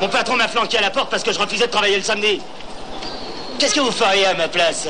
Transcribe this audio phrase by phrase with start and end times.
[0.00, 2.40] Mon patron m'a flanqué à la porte parce que je refusais de travailler le samedi.
[3.58, 4.88] Qu'est-ce que vous feriez à ma place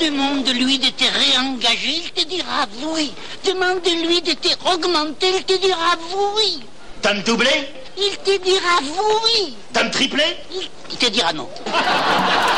[0.00, 3.12] Demande-lui de te réengager, il te dira oui.
[3.44, 5.96] Demande-lui de te augmenter, il te dira
[6.36, 6.60] oui.
[7.02, 7.50] T'as me doublé
[7.96, 8.78] Il te dira
[9.24, 9.54] oui.
[9.72, 11.48] T'as me triplé Il, il te dira non.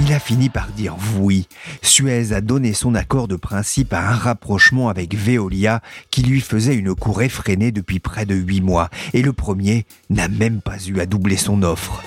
[0.00, 1.48] Il a fini par dire oui.
[1.82, 6.76] Suez a donné son accord de principe à un rapprochement avec Veolia qui lui faisait
[6.76, 8.90] une cour effrénée depuis près de huit mois.
[9.12, 12.00] Et le premier n'a même pas eu à doubler son offre.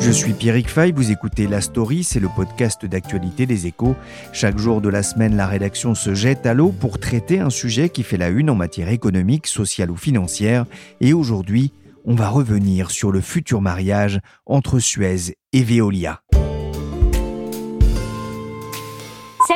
[0.00, 3.94] Je suis Pierrick Fay, vous écoutez La Story, c'est le podcast d'actualité des échos.
[4.32, 7.90] Chaque jour de la semaine, la rédaction se jette à l'eau pour traiter un sujet
[7.90, 10.64] qui fait la une en matière économique, sociale ou financière.
[11.02, 11.70] Et aujourd'hui,
[12.04, 16.22] on va revenir sur le futur mariage entre Suez et Veolia.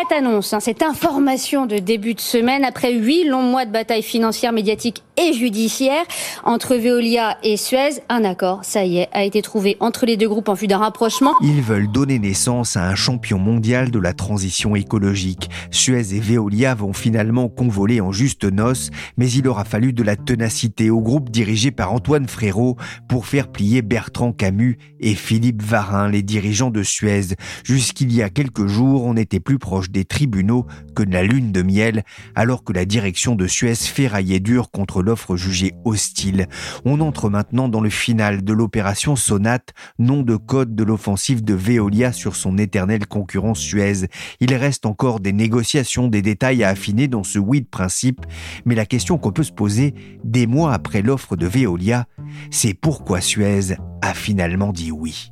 [0.07, 4.03] Cette annonce, hein, cette information de début de semaine, après huit longs mois de bataille
[4.03, 6.03] financière, médiatique et judiciaire
[6.43, 10.29] entre Veolia et Suez, un accord, ça y est, a été trouvé entre les deux
[10.29, 11.33] groupes en vue d'un rapprochement.
[11.41, 15.49] Ils veulent donner naissance à un champion mondial de la transition écologique.
[15.71, 20.17] Suez et Veolia vont finalement convoler en juste noces, mais il aura fallu de la
[20.17, 22.77] ténacité au groupe dirigé par Antoine Frérot
[23.09, 27.37] pour faire plier Bertrand Camus et Philippe Varin, les dirigeants de Suez.
[27.63, 31.53] Jusqu'il y a quelques jours, on était plus proche des tribunaux que de la lune
[31.53, 36.49] de miel, alors que la direction de Suez ferraillait dur contre l'offre jugée hostile.
[36.85, 41.55] On entre maintenant dans le final de l'opération Sonate, nom de code de l'offensive de
[41.55, 44.09] Veolia sur son éternel concurrent Suez.
[44.41, 48.27] Il reste encore des négociations, des détails à affiner dans ce oui de principe,
[48.65, 52.07] mais la question qu'on peut se poser des mois après l'offre de Veolia,
[52.51, 55.31] c'est pourquoi Suez a finalement dit oui.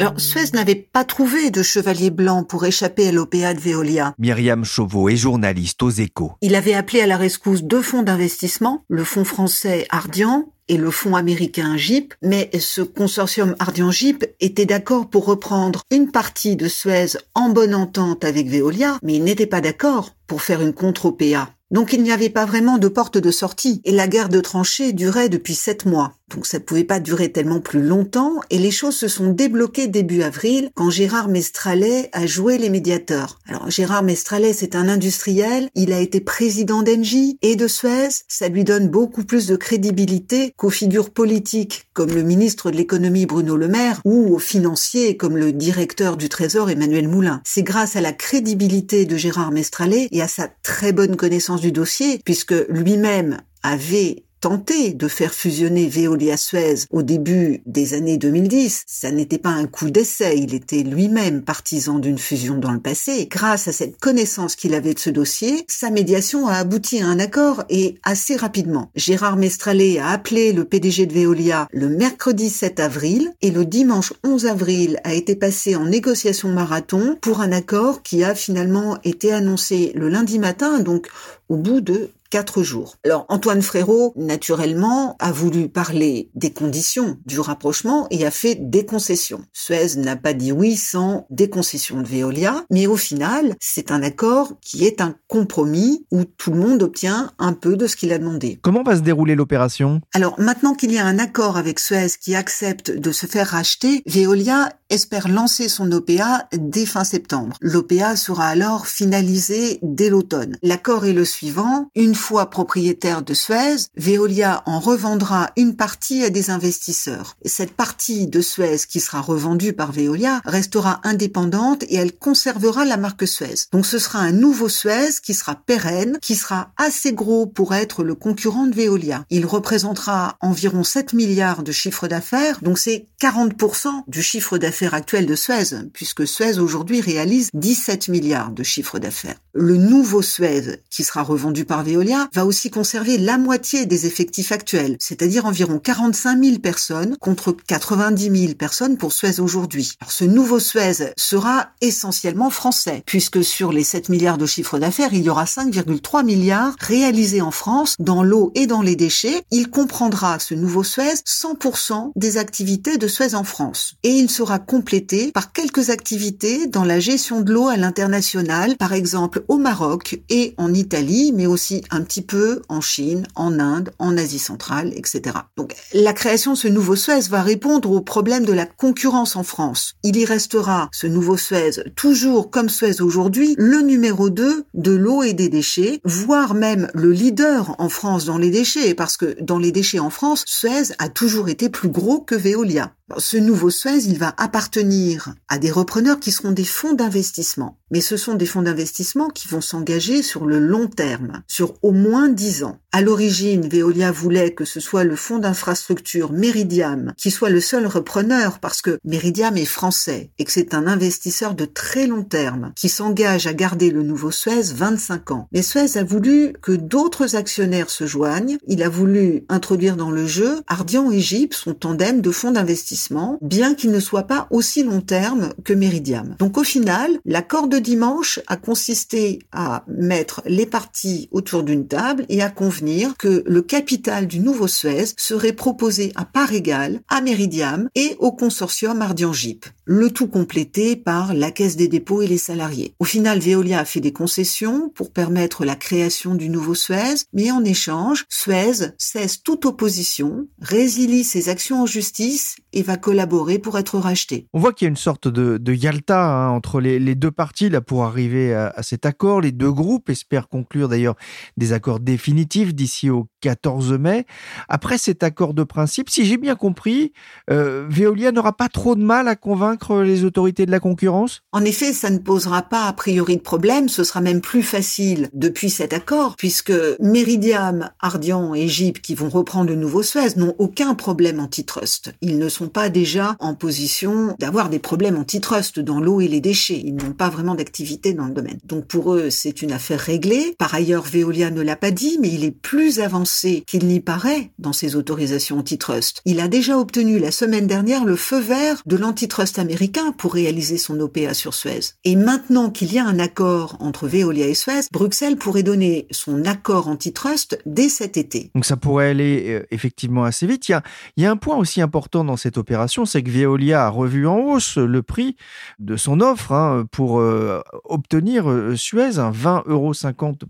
[0.00, 4.14] Alors, Suez n'avait pas trouvé de chevalier blanc pour échapper à l'OPA de Veolia.
[4.16, 6.34] Myriam Chauveau est journaliste aux échos.
[6.40, 10.92] Il avait appelé à la rescousse deux fonds d'investissement, le fonds français Ardian et le
[10.92, 17.18] fonds américain JIP, mais ce consortium Ardian-JIP était d'accord pour reprendre une partie de Suez
[17.34, 21.50] en bonne entente avec Veolia, mais il n'était pas d'accord pour faire une contre-OPA.
[21.70, 24.92] Donc il n'y avait pas vraiment de porte de sortie, et la guerre de tranchées
[24.92, 26.14] durait depuis sept mois.
[26.34, 29.86] Donc ça ne pouvait pas durer tellement plus longtemps, et les choses se sont débloquées
[29.86, 33.38] début avril, quand Gérard Mestralet a joué les médiateurs.
[33.46, 38.48] Alors Gérard Mestralet, c'est un industriel, il a été président d'Engie et de Suez, ça
[38.48, 43.56] lui donne beaucoup plus de crédibilité qu'aux figures politiques, comme le ministre de l'économie Bruno
[43.56, 47.40] Le Maire, ou aux financiers, comme le directeur du Trésor Emmanuel Moulin.
[47.44, 51.72] C'est grâce à la crédibilité de Gérard Mestralet et à sa très bonne connaissance du
[51.72, 58.84] dossier, puisque lui-même avait tenté de faire fusionner Veolia Suez au début des années 2010.
[58.86, 63.26] Ça n'était pas un coup d'essai, il était lui-même partisan d'une fusion dans le passé.
[63.30, 67.18] Grâce à cette connaissance qu'il avait de ce dossier, sa médiation a abouti à un
[67.18, 68.90] accord et assez rapidement.
[68.94, 74.12] Gérard Mestralet a appelé le PDG de Veolia le mercredi 7 avril et le dimanche
[74.24, 79.32] 11 avril a été passé en négociation marathon pour un accord qui a finalement été
[79.32, 81.08] annoncé le lundi matin, donc
[81.48, 82.96] au bout de quatre jours.
[83.04, 88.84] Alors Antoine Frérot, naturellement, a voulu parler des conditions du rapprochement et a fait des
[88.84, 89.42] concessions.
[89.52, 94.02] Suez n'a pas dit oui sans des concessions de Veolia, mais au final, c'est un
[94.02, 98.12] accord qui est un compromis où tout le monde obtient un peu de ce qu'il
[98.12, 98.58] a demandé.
[98.62, 100.00] Comment va se dérouler l'opération?
[100.14, 104.02] Alors maintenant qu'il y a un accord avec Suez qui accepte de se faire racheter,
[104.06, 107.56] Veolia espère lancer son OPA dès fin septembre.
[107.60, 110.56] L'OPA sera alors finalisé dès l'automne.
[110.62, 111.90] L'accord est le suivant.
[111.94, 117.36] Une fois propriétaire de Suez, Veolia en revendra une partie à des investisseurs.
[117.44, 122.96] cette partie de Suez qui sera revendue par Veolia restera indépendante et elle conservera la
[122.96, 123.66] marque Suez.
[123.72, 128.04] Donc ce sera un nouveau Suez qui sera pérenne, qui sera assez gros pour être
[128.04, 129.24] le concurrent de Veolia.
[129.30, 135.26] Il représentera environ 7 milliards de chiffre d'affaires, donc c'est 40% du chiffre d'affaires d'affaires
[135.26, 139.36] de Suez, puisque Suez aujourd'hui réalise 17 milliards de chiffre d'affaires.
[139.54, 144.52] Le nouveau Suez, qui sera revendu par Veolia, va aussi conserver la moitié des effectifs
[144.52, 149.92] actuels, c'est-à-dire environ 45 000 personnes contre 90 000 personnes pour Suez aujourd'hui.
[150.08, 155.22] Ce nouveau Suez sera essentiellement français, puisque sur les 7 milliards de chiffre d'affaires, il
[155.22, 159.42] y aura 5,3 milliards réalisés en France dans l'eau et dans les déchets.
[159.50, 163.94] Il comprendra ce nouveau Suez 100% des activités de Suez en France.
[164.04, 168.92] Et il sera complété par quelques activités dans la gestion de l'eau à l'international, par
[168.92, 173.90] exemple au Maroc et en Italie, mais aussi un petit peu en Chine, en Inde,
[173.98, 175.36] en Asie centrale, etc.
[175.56, 179.42] Donc la création de ce nouveau Suez va répondre au problème de la concurrence en
[179.42, 179.94] France.
[180.04, 185.22] Il y restera ce nouveau Suez toujours comme Suez aujourd'hui, le numéro 2 de l'eau
[185.22, 189.58] et des déchets, voire même le leader en France dans les déchets, parce que dans
[189.58, 192.92] les déchets en France, Suez a toujours été plus gros que Veolia.
[193.16, 197.78] Ce nouveau Suez, il va appartenir à des repreneurs qui seront des fonds d'investissement.
[197.90, 201.92] Mais ce sont des fonds d'investissement qui vont s'engager sur le long terme, sur au
[201.92, 202.78] moins 10 ans.
[202.92, 207.86] À l'origine, Veolia voulait que ce soit le fonds d'infrastructure Meridiam qui soit le seul
[207.86, 212.72] repreneur parce que Meridiam est français et que c'est un investisseur de très long terme
[212.76, 215.48] qui s'engage à garder le nouveau Suez 25 ans.
[215.52, 218.58] Mais Suez a voulu que d'autres actionnaires se joignent.
[218.66, 221.22] Il a voulu introduire dans le jeu Ardian et
[221.52, 222.97] son tandem de fonds d'investissement
[223.40, 226.36] bien qu'il ne soit pas aussi long terme que Meridiam.
[226.38, 232.24] Donc au final, l'accord de dimanche a consisté à mettre les parties autour d'une table
[232.28, 237.20] et à convenir que le capital du nouveau Suez serait proposé à part égale à
[237.20, 239.66] Meridiam et au consortium Ardian-Jeep.
[239.90, 242.94] Le tout complété par la caisse des dépôts et les salariés.
[242.98, 247.50] Au final, Veolia a fait des concessions pour permettre la création du nouveau Suez, mais
[247.50, 253.78] en échange, Suez cesse toute opposition, résilie ses actions en justice et va collaborer pour
[253.78, 254.46] être racheté.
[254.52, 257.70] On voit qu'il y a une sorte de, de Yalta hein, entre les, deux parties
[257.70, 259.40] là pour arriver à, à, cet accord.
[259.40, 261.16] Les deux groupes espèrent conclure d'ailleurs
[261.56, 264.26] des accords définitifs d'ici au 14 mai.
[264.68, 267.14] Après cet accord de principe, si j'ai bien compris,
[267.50, 271.42] euh, Veolia n'aura pas trop de mal à convaincre les autorités de la concurrence?
[271.52, 273.88] En effet, ça ne posera pas a priori de problème.
[273.88, 279.28] Ce sera même plus facile depuis cet accord, puisque Meridiam, Ardian et Jeep, qui vont
[279.28, 282.12] reprendre le nouveau Suez, n'ont aucun problème antitrust.
[282.20, 286.40] Ils ne sont pas déjà en position d'avoir des problèmes antitrust dans l'eau et les
[286.40, 286.82] déchets.
[286.84, 288.58] Ils n'ont pas vraiment d'activité dans le domaine.
[288.64, 290.54] Donc pour eux, c'est une affaire réglée.
[290.58, 294.50] Par ailleurs, Veolia ne l'a pas dit, mais il est plus avancé qu'il n'y paraît
[294.58, 296.20] dans ses autorisations antitrust.
[296.24, 299.67] Il a déjà obtenu la semaine dernière le feu vert de l'antitrust américain
[300.16, 301.80] pour réaliser son OPA sur Suez.
[302.04, 306.44] Et maintenant qu'il y a un accord entre Veolia et Suez, Bruxelles pourrait donner son
[306.44, 308.50] accord antitrust dès cet été.
[308.54, 310.68] Donc ça pourrait aller euh, effectivement assez vite.
[310.68, 310.82] Il y, a,
[311.16, 314.26] il y a un point aussi important dans cette opération c'est que Veolia a revu
[314.26, 315.36] en hausse le prix
[315.78, 319.92] de son offre hein, pour euh, obtenir euh, Suez, un 20,50 euros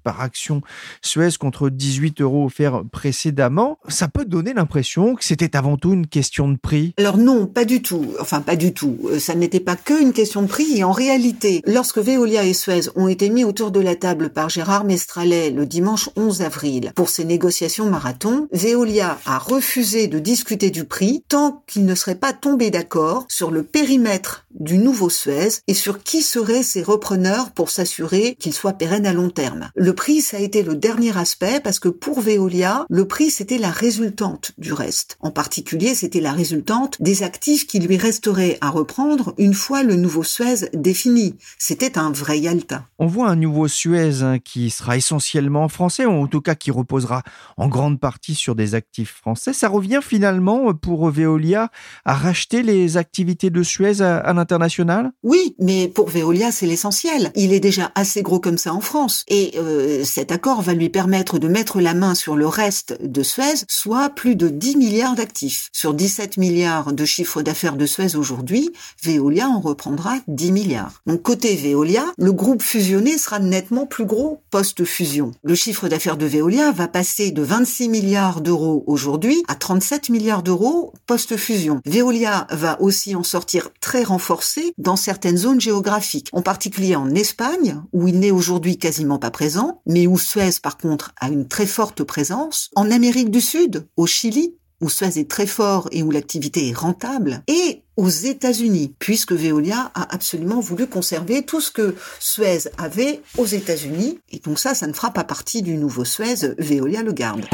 [0.02, 0.62] par action
[1.02, 3.78] Suez contre 18 euros offerts précédemment.
[3.88, 6.94] Ça peut donner l'impression que c'était avant tout une question de prix.
[6.98, 8.14] Alors non, pas du tout.
[8.20, 8.98] Enfin, pas du tout.
[9.08, 10.78] Euh, ça n'était pas que une question de prix.
[10.78, 14.48] Et en réalité, lorsque Veolia et Suez ont été mis autour de la table par
[14.48, 20.70] Gérard Mestralet le dimanche 11 avril pour ces négociations marathon, Veolia a refusé de discuter
[20.70, 25.48] du prix tant qu'il ne serait pas tombé d'accord sur le périmètre du nouveau Suez
[25.66, 29.70] et sur qui seraient ses repreneurs pour s'assurer qu'il soit pérenne à long terme.
[29.74, 33.58] Le prix, ça a été le dernier aspect parce que pour Veolia, le prix, c'était
[33.58, 35.16] la résultante du reste.
[35.20, 38.97] En particulier, c'était la résultante des actifs qui lui resteraient à reprendre
[39.38, 41.34] une fois le nouveau Suez défini.
[41.58, 42.84] C'était un vrai Yalta.
[42.98, 46.70] On voit un nouveau Suez hein, qui sera essentiellement français, ou en tout cas qui
[46.70, 47.22] reposera
[47.56, 49.52] en grande partie sur des actifs français.
[49.52, 51.70] Ça revient finalement pour Veolia
[52.04, 55.12] à racheter les activités de Suez à, à l'international?
[55.22, 57.32] Oui, mais pour Veolia, c'est l'essentiel.
[57.34, 59.24] Il est déjà assez gros comme ça en France.
[59.28, 63.22] Et euh, cet accord va lui permettre de mettre la main sur le reste de
[63.22, 65.68] Suez, soit plus de 10 milliards d'actifs.
[65.72, 68.70] Sur 17 milliards de chiffre d'affaires de Suez aujourd'hui,
[69.02, 71.02] Veolia en reprendra 10 milliards.
[71.06, 75.32] Donc côté Veolia, le groupe fusionné sera nettement plus gros post-fusion.
[75.42, 80.42] Le chiffre d'affaires de Veolia va passer de 26 milliards d'euros aujourd'hui à 37 milliards
[80.42, 81.80] d'euros post-fusion.
[81.86, 87.80] Veolia va aussi en sortir très renforcé dans certaines zones géographiques, en particulier en Espagne,
[87.92, 91.66] où il n'est aujourd'hui quasiment pas présent, mais où Suez par contre a une très
[91.66, 96.10] forte présence, en Amérique du Sud, au Chili, où Suez est très fort et où
[96.10, 101.96] l'activité est rentable, et aux États-Unis, puisque Veolia a absolument voulu conserver tout ce que
[102.20, 106.54] Suez avait aux États-Unis, et donc ça, ça ne fera pas partie du nouveau Suez,
[106.58, 107.44] Veolia le garde.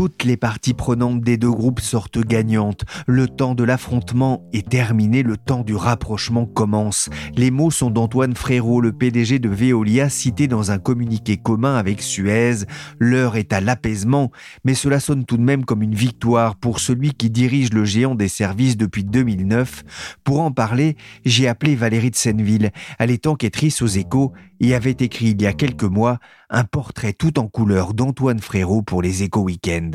[0.00, 2.86] Toutes les parties prenantes des deux groupes sortent gagnantes.
[3.06, 7.10] Le temps de l'affrontement est terminé, le temps du rapprochement commence.
[7.36, 12.00] Les mots sont d'Antoine Frérot, le PDG de Veolia, cité dans un communiqué commun avec
[12.00, 12.64] Suez.
[12.98, 14.30] L'heure est à l'apaisement,
[14.64, 18.14] mais cela sonne tout de même comme une victoire pour celui qui dirige le géant
[18.14, 19.84] des services depuis 2009.
[20.24, 22.70] Pour en parler, j'ai appelé Valérie de Senneville.
[22.98, 26.18] Elle est enquêtrice aux échos et avait écrit il y a quelques mois
[26.50, 29.90] un portrait tout en couleur d'Antoine Frérot pour les échos week-end.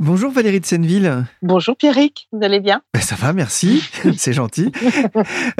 [0.00, 1.24] Bonjour Valérie de Senneville.
[1.40, 2.82] Bonjour Pierrick, vous allez bien?
[2.92, 4.72] Ben, Ça va, merci, c'est gentil.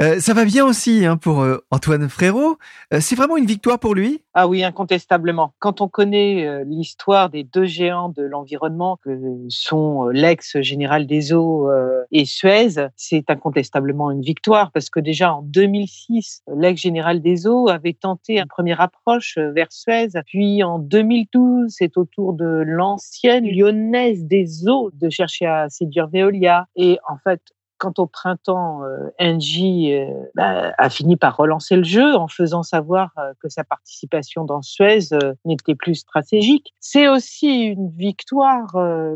[0.01, 2.57] Euh, ça va bien aussi hein, pour euh, Antoine Frérot.
[2.93, 4.21] Euh, c'est vraiment une victoire pour lui?
[4.37, 5.53] Ah oui, incontestablement.
[5.59, 11.69] Quand on connaît l'histoire des deux géants de l'environnement que sont l'ex-général des eaux
[12.11, 17.93] et Suez, c'est incontestablement une victoire parce que déjà en 2006, l'ex-général des eaux avait
[17.93, 20.09] tenté une première approche vers Suez.
[20.25, 26.09] Puis en 2012, c'est au tour de l'ancienne lyonnaise des eaux de chercher à séduire
[26.09, 26.65] Veolia.
[26.75, 27.39] Et en fait,
[27.77, 30.05] quand au printemps, euh, euh,
[30.35, 34.61] bah, a fini par relancer le jeu en faisant savoir euh, que sa participation dans
[34.61, 35.09] Suez
[35.43, 36.73] n'était plus stratégique.
[36.79, 38.75] C'est aussi une victoire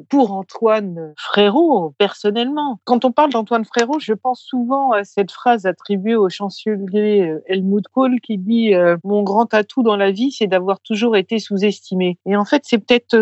[0.10, 2.80] pour Antoine Frérot personnellement.
[2.86, 7.88] Quand on parle d'Antoine Frérot, je pense souvent à cette phrase attribuée au chancelier Helmut
[7.94, 8.74] Kohl qui dit
[9.04, 12.18] mon grand atout dans la vie, c'est d'avoir toujours été sous-estimé.
[12.26, 13.16] Et en fait, c'est peut-être,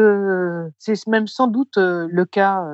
[0.77, 2.65] c'est même sans doute le cas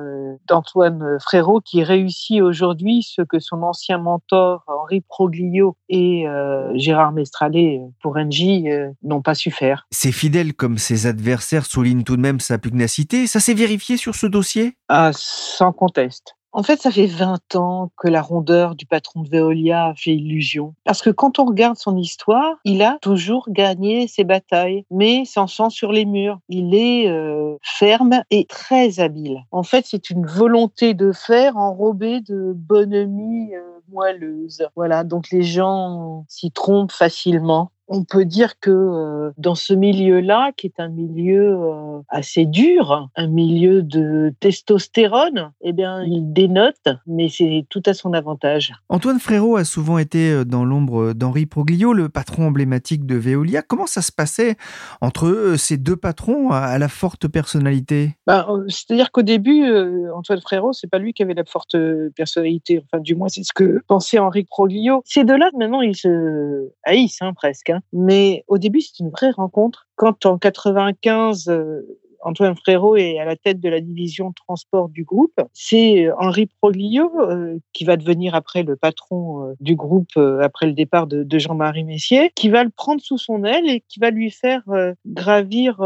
[0.46, 6.70] d'Antoine Frérot qui réussit aujourd'hui aujourd'hui ce que son ancien mentor Henri Proglio et euh,
[6.76, 9.88] Gérard Mestralet pour Engie euh, n'ont pas su faire.
[9.90, 13.26] Ses fidèles comme ses adversaires soulignent tout de même sa pugnacité.
[13.26, 14.76] Ça s'est vérifié sur ce dossier?
[14.88, 16.36] Ah, Sans conteste.
[16.56, 20.76] En fait, ça fait 20 ans que la rondeur du patron de Veolia fait illusion.
[20.84, 25.48] Parce que quand on regarde son histoire, il a toujours gagné ses batailles, mais sans
[25.48, 26.38] sang sur les murs.
[26.48, 29.42] Il est euh, ferme et très habile.
[29.50, 34.64] En fait, c'est une volonté de faire enrobée de bonhomie euh, moelleuse.
[34.76, 40.52] Voilà, donc les gens s'y trompent facilement on peut dire que euh, dans ce milieu-là,
[40.56, 46.88] qui est un milieu euh, assez dur, un milieu de testostérone, eh bien, il dénote,
[47.06, 48.72] mais c'est tout à son avantage.
[48.88, 53.62] Antoine Frérot a souvent été euh, dans l'ombre d'Henri Proglio, le patron emblématique de Veolia.
[53.62, 54.56] Comment ça se passait
[55.00, 58.16] entre ces deux patrons à la forte personnalité?
[58.26, 59.64] Ben, C'est-à-dire qu'au début,
[60.14, 61.76] Antoine Frérot, c'est pas lui qui avait la forte
[62.16, 62.82] personnalité.
[62.84, 65.02] Enfin, du moins, c'est ce que pensait Henri Proglio.
[65.04, 67.73] Ces deux-là, maintenant, ils se haïssent hein, presque.
[67.74, 67.80] Hein.
[67.92, 69.88] Mais au début, c'est une vraie rencontre.
[69.96, 71.50] Quand en 95,
[72.24, 75.38] Antoine Frérot est à la tête de la division transport du groupe.
[75.52, 80.66] C'est euh, Henri Proglio, euh, qui va devenir après le patron euh, du groupe après
[80.66, 84.10] le départ de, Jean-Marie Messier, qui va le prendre sous son aile et qui va
[84.10, 84.62] lui faire
[85.04, 85.80] gravir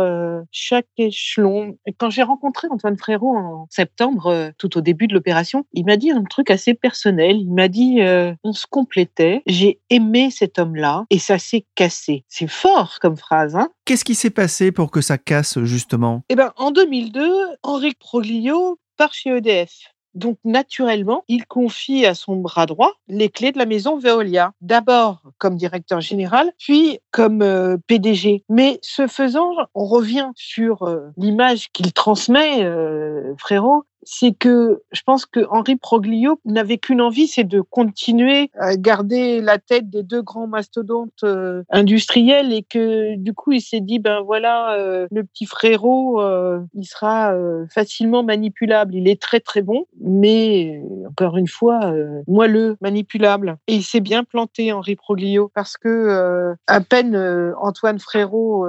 [0.53, 1.77] chaque échelon.
[1.87, 5.97] Et quand j'ai rencontré Antoine Frérot en septembre, tout au début de l'opération, il m'a
[5.97, 7.39] dit un truc assez personnel.
[7.39, 8.01] Il m'a dit
[8.45, 12.25] on se complétait, j'ai aimé cet homme-là et ça s'est cassé.
[12.29, 16.23] C'est fort comme phrase, hein Qu'est-ce qui s'est passé pour que ça casse justement?
[16.29, 17.27] Eh ben, en 2002,
[17.63, 19.95] Henri Proglio part chez EDF.
[20.13, 24.53] Donc, naturellement, il confie à son bras droit les clés de la maison Veolia.
[24.61, 28.45] D'abord comme directeur général, puis comme euh, PDG.
[28.51, 35.03] Mais ce faisant, on revient sur euh, l'image qu'il transmet, euh, frérot, c'est que je
[35.03, 40.03] pense que Henri Proglio n'avait qu'une envie, c'est de continuer à garder la tête des
[40.03, 45.07] deux grands mastodontes euh, industriels et que du coup il s'est dit ben voilà euh,
[45.11, 47.35] le petit frérot euh, il sera
[47.71, 51.93] facilement manipulable, il est très très bon, mais encore une fois
[52.27, 53.57] moelleux, manipulable.
[53.67, 57.17] Et il s'est bien planté Henri Proglio parce que à peine
[57.61, 58.67] Antoine Frérot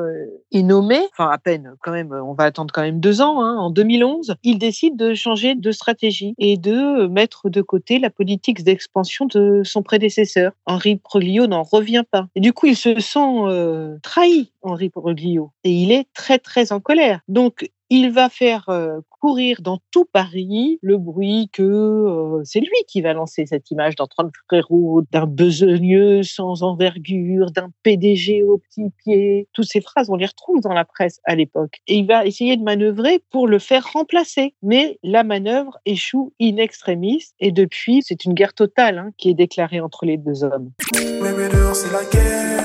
[0.52, 3.58] est nommé, enfin à peine quand même, on va attendre quand même deux ans, hein,
[3.58, 8.64] en 2011, il décide de changer de stratégie et de mettre de côté la politique
[8.64, 10.54] d'expansion de son prédécesseur.
[10.66, 12.28] Henri Proglio n'en revient pas.
[12.36, 16.72] Et du coup, il se sent euh, trahi, Henri Proglio, et il est très très
[16.72, 17.22] en colère.
[17.28, 22.70] Donc, il va faire euh, courir dans tout Paris le bruit que euh, c'est lui
[22.88, 28.92] qui va lancer cette image d'Antoine Frérot, d'un besogneux sans envergure, d'un PDG au petit
[29.04, 29.48] pied.
[29.54, 31.80] Toutes ces phrases, on les retrouve dans la presse à l'époque.
[31.88, 34.54] Et il va essayer de manœuvrer pour le faire remplacer.
[34.62, 37.24] Mais la manœuvre échoue in extremis.
[37.40, 40.72] Et depuis, c'est une guerre totale hein, qui est déclarée entre les deux hommes.
[40.94, 42.64] Bébé dehors, c'est la guerre.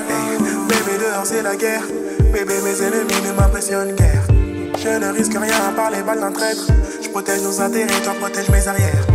[0.67, 1.83] Bébé dehors, c'est la guerre.
[2.31, 4.44] Bébé, mes ennemis ne m'impressionnent guère.
[4.85, 6.67] Je ne risque rien par les balles d'un traître.
[7.01, 9.14] Je protège nos intérêts, toi protège mes arrières.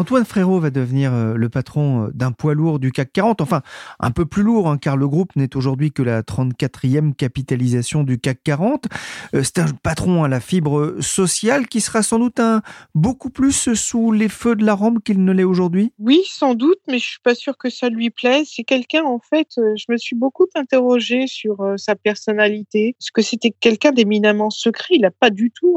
[0.00, 3.60] Antoine Frérot va devenir euh, le patron euh, d'un poids lourd du CAC 40, enfin
[3.98, 8.18] un peu plus lourd, hein, car le groupe n'est aujourd'hui que la 34e capitalisation du
[8.18, 8.86] CAC 40.
[9.34, 12.62] Euh, c'est un patron à la fibre sociale qui sera sans doute un,
[12.94, 15.92] beaucoup plus sous les feux de la rampe qu'il ne l'est aujourd'hui.
[15.98, 18.48] Oui, sans doute, mais je suis pas sûre que ça lui plaise.
[18.50, 23.50] C'est quelqu'un, en fait, je me suis beaucoup interrogée sur sa personnalité, parce que c'était
[23.50, 24.94] quelqu'un d'éminemment secret?
[24.94, 25.76] Il n'a pas du tout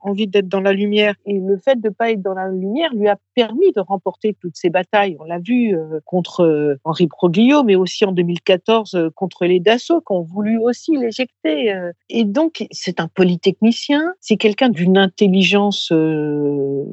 [0.00, 1.16] envie d'être dans la lumière.
[1.26, 4.56] Et le fait de pas être dans la lumière lui a permis de remporter toutes
[4.56, 5.16] ces batailles.
[5.20, 9.60] On l'a vu euh, contre euh, Henri Proglio, mais aussi en 2014 euh, contre les
[9.60, 11.74] Dassault qui ont voulu aussi l'éjecter.
[12.08, 15.92] Et donc, c'est un polytechnicien, c'est quelqu'un d'une intelligence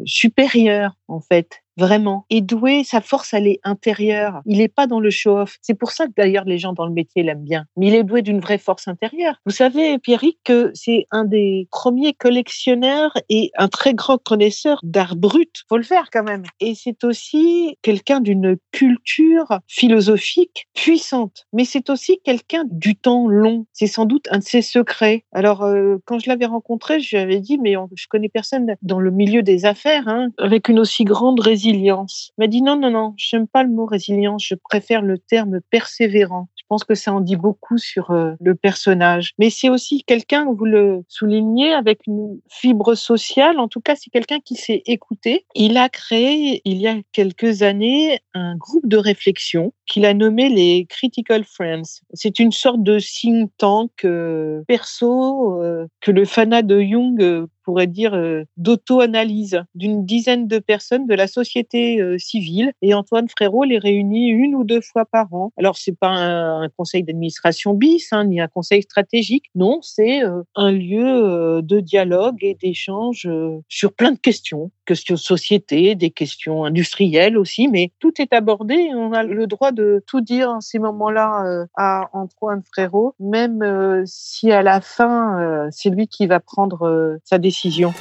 [0.05, 2.25] supérieure, en fait vraiment.
[2.29, 4.41] Et doué, sa force, elle est intérieure.
[4.45, 5.57] Il n'est pas dans le show-off.
[5.61, 7.65] C'est pour ça que d'ailleurs les gens dans le métier l'aiment bien.
[7.77, 9.35] Mais il est doué d'une vraie force intérieure.
[9.45, 15.15] Vous savez, Pierrick, que c'est un des premiers collectionneurs et un très grand connaisseur d'art
[15.15, 15.63] brut.
[15.69, 16.43] Faut le faire quand même.
[16.59, 21.45] Et c'est aussi quelqu'un d'une culture philosophique puissante.
[21.53, 23.65] Mais c'est aussi quelqu'un du temps long.
[23.73, 25.25] C'est sans doute un de ses secrets.
[25.31, 28.99] Alors, euh, quand je l'avais rencontré, je lui avais dit, mais je connais personne dans
[28.99, 32.31] le milieu des affaires, hein, avec une aussi grande résilience résilience.
[32.37, 36.49] m'a dit non, non, non, j'aime pas le mot résilience, je préfère le terme persévérant.
[36.55, 39.33] Je pense que ça en dit beaucoup sur euh, le personnage.
[39.37, 43.59] Mais c'est aussi quelqu'un, vous le soulignez, avec une fibre sociale.
[43.59, 45.45] En tout cas, c'est quelqu'un qui s'est écouté.
[45.53, 50.49] Il a créé, il y a quelques années, un groupe de réflexion qu'il a nommé
[50.49, 52.01] les Critical Friends.
[52.13, 57.87] C'est une sorte de think tank euh, perso euh, que le fanat de Jung pourrait
[57.87, 62.71] dire, euh, d'auto-analyse d'une dizaine de personnes de la société euh, civile.
[62.81, 65.51] Et Antoine Frérot les réunit une ou deux fois par an.
[65.57, 69.45] Alors, c'est pas un, conseil d'administration bis, hein, ni un conseil stratégique.
[69.55, 73.27] Non, c'est euh, un lieu de dialogue et d'échange
[73.67, 74.71] sur plein de questions.
[74.85, 78.89] Questions de société, des questions industrielles aussi, mais tout est abordé.
[78.93, 84.51] On a le droit de tout dire en ces moments-là à Antoine Frérot, même si
[84.51, 87.93] à la fin, c'est lui qui va prendre sa décision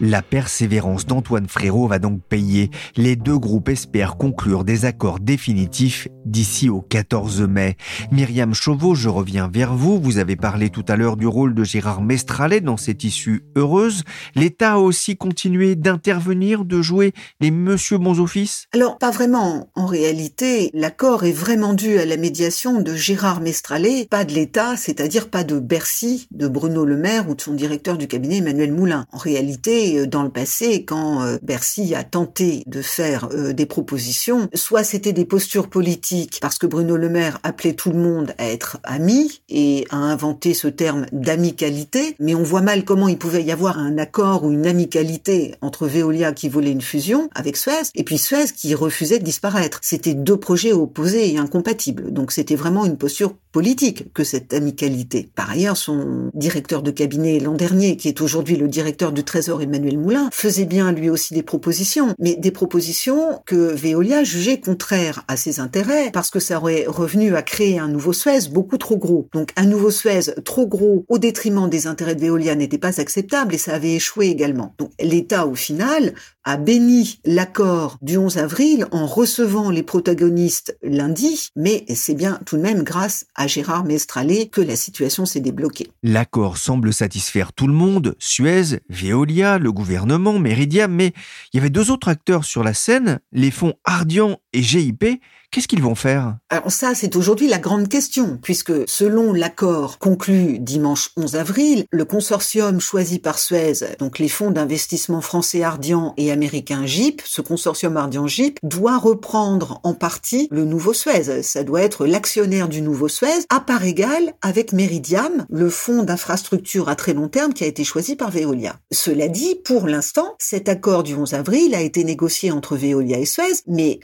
[0.00, 2.70] la persévérance d'Antoine Frérot va donc payer.
[2.96, 7.76] Les deux groupes espèrent conclure des accords définitifs d'ici au 14 mai.
[8.10, 10.00] Myriam Chauveau, je reviens vers vous.
[10.00, 14.02] Vous avez parlé tout à l'heure du rôle de Gérard Mestralet dans cette issue heureuse.
[14.34, 19.70] L'État a aussi continué d'intervenir, de jouer les Monsieur Bons Offices Alors, pas vraiment.
[19.74, 24.76] En réalité, l'accord est vraiment dû à la médiation de Gérard Mestralet, pas de l'État,
[24.76, 28.72] c'est-à-dire pas de Bercy, de Bruno Le Maire ou de son directeur du cabinet Emmanuel
[28.72, 29.06] Moulin.
[29.12, 33.66] En réalité, euh, dans le passé, quand euh, Bercy a tenté de faire euh, des
[33.66, 38.34] propositions, soit c'était des postures politiques parce que Bruno Le Maire appelait tout le monde
[38.38, 43.18] à être amis et a inventé ce terme d'amicalité, mais on voit mal comment il
[43.18, 47.56] pouvait y avoir un accord ou une amicalité entre Veolia qui voulait une fusion avec
[47.56, 49.80] Suez et puis Suez qui refusait de disparaître.
[49.82, 52.12] C'était deux projets opposés et incompatibles.
[52.12, 55.30] Donc c'était vraiment une posture politique que cette amicalité.
[55.34, 59.62] Par ailleurs, son directeur de cabinet l'an dernier, qui est aujourd'hui le directeur du Trésor
[59.62, 65.24] Emmanuel Moulin, faisait bien lui aussi des propositions, mais des propositions que Veolia jugeait contraires
[65.26, 68.98] à ses intérêts parce que ça aurait revenu à créer un nouveau Suez beaucoup trop
[68.98, 69.26] gros.
[69.32, 73.54] Donc un nouveau Suez trop gros au détriment des intérêts de Veolia n'était pas acceptable
[73.54, 74.74] et ça avait échoué également.
[74.76, 76.12] Donc l'État au final
[76.46, 82.56] a béni l'accord du 11 avril en recevant les protagonistes lundi, mais c'est bien tout
[82.56, 85.88] de même grâce à Gérard Mestralet que la situation s'est débloquée.
[86.04, 91.12] L'accord semble satisfaire tout le monde, Suez, Veolia, le gouvernement, Meridiam, mais
[91.52, 95.68] il y avait deux autres acteurs sur la scène, les fonds Ardian et GIP, Qu'est-ce
[95.68, 96.36] qu'ils vont faire?
[96.50, 102.04] Alors ça, c'est aujourd'hui la grande question, puisque selon l'accord conclu dimanche 11 avril, le
[102.04, 107.96] consortium choisi par Suez, donc les fonds d'investissement français Ardian et américain JIP, ce consortium
[107.96, 111.42] Ardian-JIP, doit reprendre en partie le nouveau Suez.
[111.42, 116.88] Ça doit être l'actionnaire du nouveau Suez, à part égale avec Meridiam, le fonds d'infrastructure
[116.88, 118.76] à très long terme qui a été choisi par Veolia.
[118.92, 123.26] Cela dit, pour l'instant, cet accord du 11 avril a été négocié entre Veolia et
[123.26, 124.00] Suez, mais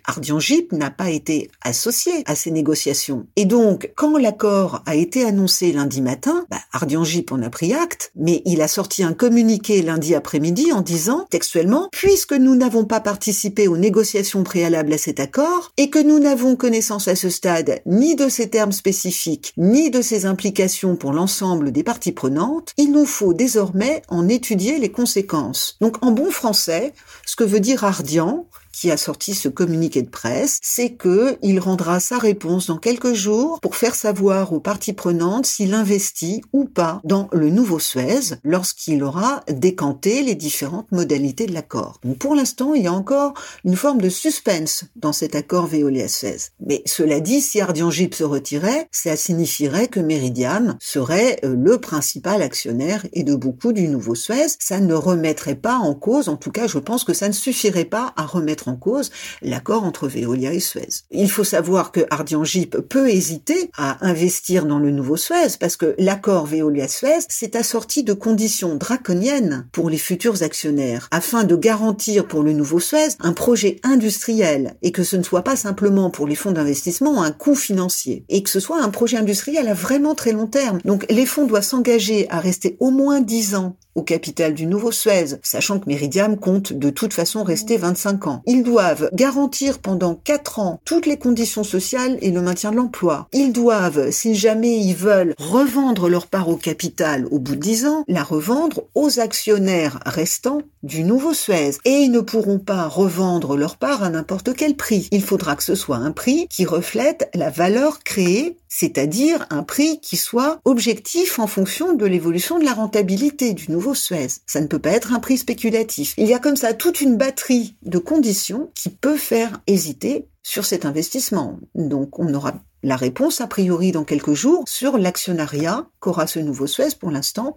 [0.73, 3.27] N'a pas été associé à ces négociations.
[3.37, 8.11] Et donc, quand l'accord a été annoncé lundi matin, bah, Ardian-Gip en a pris acte,
[8.17, 12.99] mais il a sorti un communiqué lundi après-midi en disant, textuellement, puisque nous n'avons pas
[12.99, 17.81] participé aux négociations préalables à cet accord et que nous n'avons connaissance à ce stade
[17.87, 22.91] ni de ses termes spécifiques, ni de ses implications pour l'ensemble des parties prenantes, il
[22.91, 25.77] nous faut désormais en étudier les conséquences.
[25.81, 26.95] Donc, en bon français,
[27.27, 31.61] ce que veut dire Ardian, qui a sorti ce communiqué de presse, c'est que il
[31.61, 36.65] rendra sa réponse dans quelques jours pour faire savoir aux parties prenantes s'il investit ou
[36.65, 42.01] pas dans le nouveau Suez lorsqu'il aura décanté les différentes modalités de l'accord.
[42.19, 46.51] Pour l'instant, il y a encore une forme de suspense dans cet accord Veolia-Suez.
[46.67, 51.79] Mais cela dit, si Ardian Jeep se retirait, ça signifierait que Meridiam serait euh, le
[51.79, 54.49] principal actionnaire et de beaucoup du nouveau Suez.
[54.59, 57.85] Ça ne remettrait pas en cause, en tout cas je pense que ça ne suffirait
[57.85, 59.11] pas à remettre en cause
[59.43, 60.89] l'accord entre Veolia et Suez.
[61.11, 65.77] Il faut savoir que Ardian Jeep peut hésiter à investir dans le nouveau Suez parce
[65.77, 72.27] que l'accord Veolia-Suez s'est assorti de conditions draconiennes pour les futurs actionnaires afin de garantir
[72.27, 76.27] pour le nouveau Suez un projet industriel et que ce ne soit pas simplement pour
[76.27, 80.15] les fonds d'investissement un coût financier et que ce soit un projet industriel à vraiment
[80.15, 80.79] très long terme.
[80.85, 84.91] Donc les fonds doivent s'engager à rester au moins 10 ans au capital du nouveau
[84.91, 88.43] Suez, sachant que Meridiam compte de toute façon rester 25 ans.
[88.55, 93.27] Ils doivent garantir pendant 4 ans toutes les conditions sociales et le maintien de l'emploi.
[93.33, 97.87] Ils doivent, si jamais ils veulent revendre leur part au capital au bout de 10
[97.87, 101.79] ans, la revendre aux actionnaires restants du nouveau Suez.
[101.87, 105.09] Et ils ne pourront pas revendre leur part à n'importe quel prix.
[105.13, 110.01] Il faudra que ce soit un prix qui reflète la valeur créée c'est-à-dire un prix
[110.01, 114.29] qui soit objectif en fonction de l'évolution de la rentabilité du nouveau Suez.
[114.47, 116.15] Ça ne peut pas être un prix spéculatif.
[116.17, 118.42] Il y a comme ça toute une batterie de conditions
[118.75, 121.59] qui peut faire hésiter sur cet investissement.
[121.75, 126.67] Donc on aura la réponse a priori dans quelques jours sur l'actionnariat qu'aura ce nouveau
[126.67, 127.57] Suez pour l'instant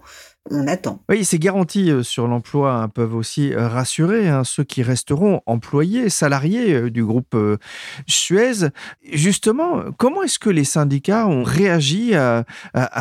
[0.52, 1.00] on attend.
[1.10, 5.42] Oui, ces garanties euh, sur l'emploi hein, peuvent aussi euh, rassurer hein, ceux qui resteront
[5.48, 7.36] employés, salariés euh, du groupe
[8.08, 8.70] Suez.
[9.12, 12.46] Justement, comment est-ce que les syndicats ont réagi à,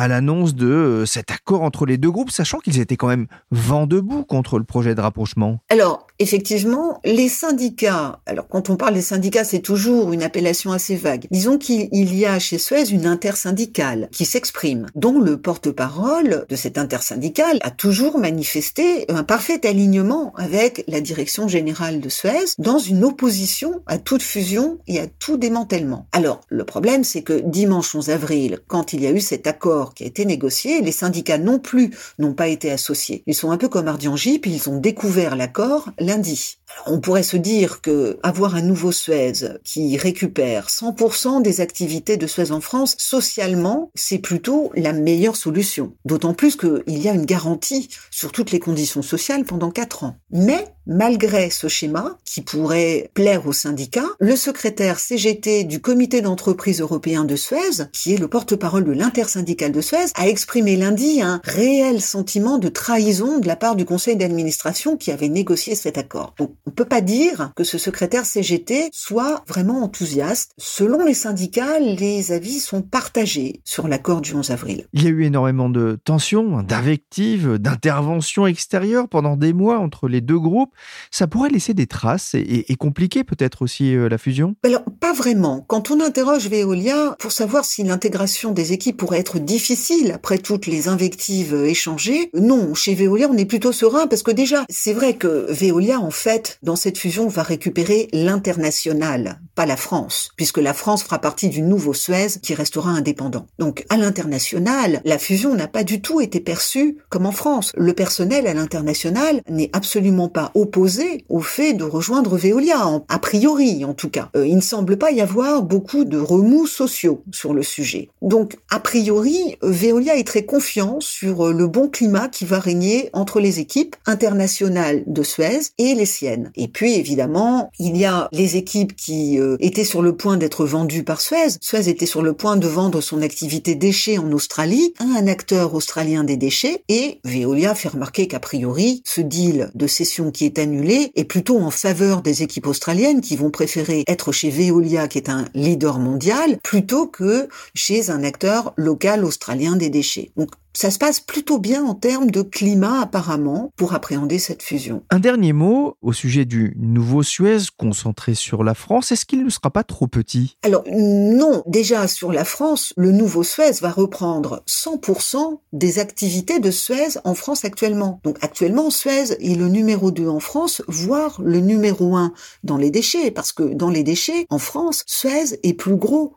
[0.07, 4.23] l'annonce de cet accord entre les deux groupes, sachant qu'ils étaient quand même vent debout
[4.23, 5.59] contre le projet de rapprochement?
[5.69, 10.95] Alors, effectivement, les syndicats, alors quand on parle des syndicats, c'est toujours une appellation assez
[10.95, 11.27] vague.
[11.31, 16.77] Disons qu'il y a chez Suez une intersyndicale qui s'exprime, dont le porte-parole de cette
[16.77, 23.03] intersyndicale a toujours manifesté un parfait alignement avec la direction générale de Suez dans une
[23.03, 26.07] opposition à toute fusion et à tout démantèlement.
[26.11, 29.93] Alors, le problème, c'est que dimanche 11 avril, quand il y a eu cet accord
[29.93, 33.23] qui a été négocié, les syndicats non plus n'ont pas été associés.
[33.25, 36.57] Ils sont un peu comme Ardian puis ils ont découvert l'accord lundi.
[36.85, 42.27] On pourrait se dire que avoir un nouveau Suez qui récupère 100% des activités de
[42.27, 45.93] Suez en France, socialement, c'est plutôt la meilleure solution.
[46.05, 50.17] D'autant plus qu'il y a une garantie sur toutes les conditions sociales pendant quatre ans.
[50.31, 56.79] Mais Malgré ce schéma, qui pourrait plaire aux syndicats, le secrétaire CGT du comité d'entreprise
[56.79, 61.41] européen de Suez, qui est le porte-parole de l'intersyndicale de Suez, a exprimé lundi un
[61.43, 66.35] réel sentiment de trahison de la part du conseil d'administration qui avait négocié cet accord.
[66.39, 70.51] On peut pas dire que ce secrétaire CGT soit vraiment enthousiaste.
[70.59, 74.85] Selon les syndicats, les avis sont partagés sur l'accord du 11 avril.
[74.93, 80.21] Il y a eu énormément de tensions, d'invectives, d'interventions extérieures pendant des mois entre les
[80.21, 80.74] deux groupes
[81.11, 84.55] ça pourrait laisser des traces et, compliquer peut-être aussi euh, la fusion?
[84.63, 85.63] Alors, pas vraiment.
[85.67, 90.67] Quand on interroge Veolia pour savoir si l'intégration des équipes pourrait être difficile après toutes
[90.67, 95.15] les invectives échangées, non, chez Veolia, on est plutôt serein parce que déjà, c'est vrai
[95.15, 100.73] que Veolia, en fait, dans cette fusion, va récupérer l'international, pas la France, puisque la
[100.73, 103.47] France fera partie du nouveau Suez qui restera indépendant.
[103.59, 107.71] Donc, à l'international, la fusion n'a pas du tout été perçue comme en France.
[107.75, 113.19] Le personnel à l'international n'est absolument pas au opposé au fait de rejoindre Veolia, a
[113.19, 114.29] priori en tout cas.
[114.35, 118.09] Euh, il ne semble pas y avoir beaucoup de remous sociaux sur le sujet.
[118.23, 123.11] Donc, a priori, Veolia est très confiant sur euh, le bon climat qui va régner
[123.13, 126.51] entre les équipes internationales de Suez et les siennes.
[126.55, 130.65] Et puis, évidemment, il y a les équipes qui euh, étaient sur le point d'être
[130.65, 131.59] vendues par Suez.
[131.61, 135.75] Suez était sur le point de vendre son activité déchets en Australie à un acteur
[135.75, 140.54] australien des déchets et Veolia fait remarquer qu'a priori, ce deal de cession qui est
[140.59, 145.17] annulé est plutôt en faveur des équipes australiennes qui vont préférer être chez Veolia, qui
[145.17, 150.31] est un leader mondial, plutôt que chez un acteur local australien des déchets.
[150.75, 155.03] Ça se passe plutôt bien en termes de climat apparemment pour appréhender cette fusion.
[155.09, 159.11] Un dernier mot au sujet du nouveau Suez concentré sur la France.
[159.11, 160.57] Est-ce qu'il ne sera pas trop petit?
[160.63, 166.71] Alors non, déjà sur la France, le nouveau Suez va reprendre 100% des activités de
[166.71, 168.19] Suez en France actuellement.
[168.23, 172.33] Donc actuellement, Suez est le numéro 2 en France, voire le numéro 1
[172.63, 176.35] dans les déchets, parce que dans les déchets, en France, Suez est plus gros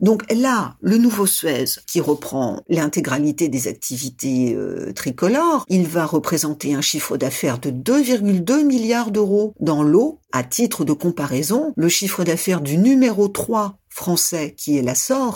[0.00, 6.74] Donc là, le nouveau Suez, qui reprend l'intégralité des activités euh, tricolores, il va représenter
[6.74, 10.20] un chiffre d'affaires de 2,2 milliards d'euros dans l'eau.
[10.32, 14.94] À titre de comparaison, le chiffre d'affaires du numéro 3 français, qui est la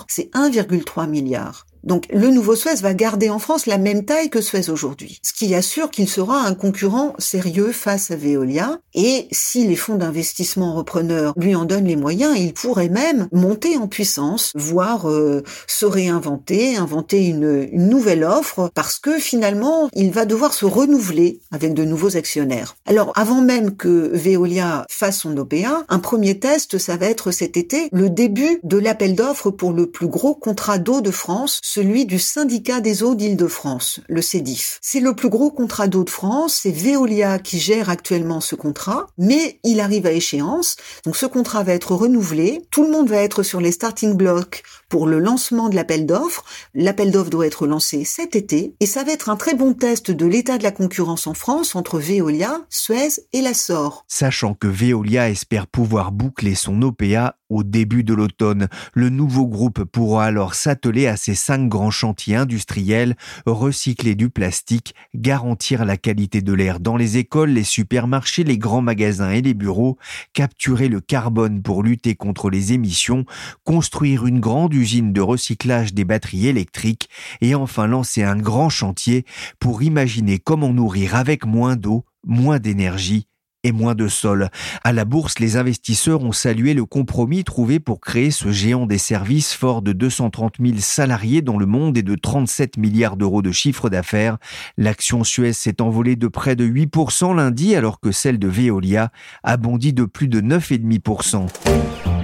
[0.08, 1.67] c'est 1,3 milliard.
[1.84, 5.32] Donc le nouveau Suez va garder en France la même taille que Suez aujourd'hui, ce
[5.32, 8.78] qui assure qu'il sera un concurrent sérieux face à Veolia.
[8.94, 13.76] Et si les fonds d'investissement repreneurs lui en donnent les moyens, il pourrait même monter
[13.76, 20.10] en puissance, voire euh, se réinventer, inventer une, une nouvelle offre, parce que finalement il
[20.10, 22.76] va devoir se renouveler avec de nouveaux actionnaires.
[22.86, 27.56] Alors avant même que Veolia fasse son OPA, un premier test, ça va être cet
[27.56, 32.06] été le début de l'appel d'offres pour le plus gros contrat d'eau de France celui
[32.06, 34.78] du syndicat des eaux d'Île-de-France, le CEDIF.
[34.80, 39.06] C'est le plus gros contrat d'eau de France, c'est Veolia qui gère actuellement ce contrat,
[39.18, 43.18] mais il arrive à échéance, donc ce contrat va être renouvelé, tout le monde va
[43.18, 46.42] être sur les starting blocks pour le lancement de l'appel d'offres.
[46.74, 50.10] L'appel d'offres doit être lancé cet été, et ça va être un très bon test
[50.10, 54.06] de l'état de la concurrence en France entre Veolia, Suez et la SOR.
[54.08, 59.84] Sachant que Veolia espère pouvoir boucler son OPA au début de l'automne, le nouveau groupe
[59.84, 63.16] pourra alors s'atteler à ses cinq grands chantiers industriels,
[63.46, 68.82] recycler du plastique, garantir la qualité de l'air dans les écoles, les supermarchés, les grands
[68.82, 69.98] magasins et les bureaux,
[70.32, 73.24] capturer le carbone pour lutter contre les émissions,
[73.64, 77.08] construire une grande usine de recyclage des batteries électriques
[77.40, 79.24] et enfin lancer un grand chantier
[79.58, 83.27] pour imaginer comment nourrir avec moins d'eau, moins d'énergie
[83.64, 84.50] et moins de sol.
[84.84, 88.98] À la bourse, les investisseurs ont salué le compromis trouvé pour créer ce géant des
[88.98, 93.52] services fort de 230 000 salariés dans le monde et de 37 milliards d'euros de
[93.52, 94.38] chiffre d'affaires.
[94.76, 99.10] L'action Suez s'est envolée de près de 8% lundi alors que celle de Veolia
[99.42, 102.17] a bondi de plus de 9,5%.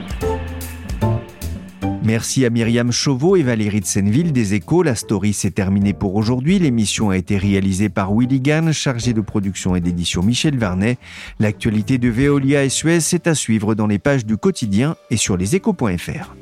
[2.05, 4.83] Merci à Myriam Chauveau et Valérie de Senneville des Échos.
[4.83, 6.59] La story s'est terminée pour aujourd'hui.
[6.59, 10.99] L'émission a été réalisée par Willy Gann, chargé de production et d'édition Michel Varnet.
[11.40, 15.38] L'actualité de Veolia et Suez, c'est à suivre dans les pages du quotidien et sur
[15.38, 16.35] leséchos.fr.